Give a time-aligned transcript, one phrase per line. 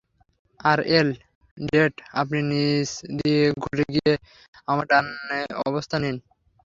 [0.59, 1.09] RL
[1.57, 4.13] date, আপনি নিচ দিয়ে ঘুরে গিয়ে
[4.67, 5.39] আমার ডানে
[5.67, 6.17] অবস্থান নিন।